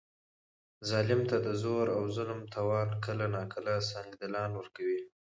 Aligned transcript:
ظالم 0.89 1.21
ته 1.29 1.37
د 1.45 1.47
زور 1.61 1.87
او 1.97 2.03
ظلم 2.17 2.41
توان 2.53 2.89
کله 3.05 3.25
ناکله 3.35 3.73
سنګدلان 3.91 4.51
ورکوي. 4.55 4.99